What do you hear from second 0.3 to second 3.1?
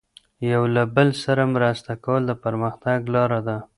یو له بل سره مرسته کول د پرمختګ